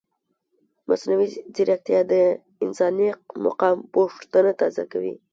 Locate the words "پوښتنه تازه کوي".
3.95-5.13